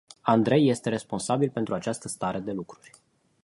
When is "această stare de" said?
1.73-2.51